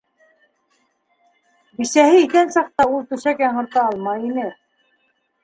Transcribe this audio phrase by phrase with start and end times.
[1.81, 4.49] Бисәһе иҫән саҡта ул түшәк яңырта алмай ине.